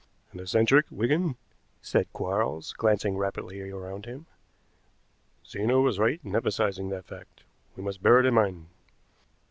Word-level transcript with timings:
"An 0.31 0.39
eccentric, 0.39 0.87
Wigan," 0.89 1.35
said 1.79 2.11
Quarles, 2.11 2.73
glancing 2.73 3.17
rapidly 3.19 3.69
around 3.69 4.07
him. 4.07 4.25
"Zena 5.45 5.79
was 5.79 5.99
right 5.99 6.19
in 6.23 6.35
emphasizing 6.35 6.89
that 6.89 7.05
fact. 7.05 7.43
We 7.75 7.83
must 7.83 8.01
bear 8.01 8.19
it 8.19 8.25
in 8.25 8.33
mind." 8.33 8.65